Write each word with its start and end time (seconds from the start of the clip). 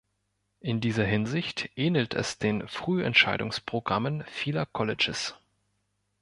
In 0.61 0.81
dieser 0.81 1.05
Hinsicht 1.05 1.69
ähnelt 1.75 2.15
es 2.15 2.39
den 2.39 2.67
Frühentscheidungsprogrammen 2.67 4.23
vieler 4.25 4.65
Colleges. 4.65 5.35